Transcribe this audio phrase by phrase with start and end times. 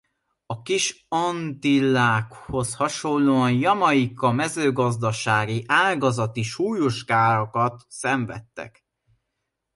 [0.45, 8.85] A Kis-Antillákhoz hasonlóan Jamaica mezőgazdasági ágazati súlyos károkat szenvedetek.